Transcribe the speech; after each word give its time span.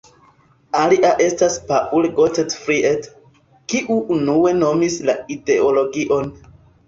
Alia 0.77 1.09
estas 1.25 1.57
Paul 1.71 2.07
Gottfried, 2.19 3.05
kiu 3.73 3.97
unue 4.15 4.53
nomis 4.65 4.97
la 5.11 5.17
ideologion. 5.37 6.35